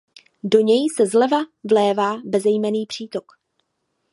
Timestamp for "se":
0.97-1.05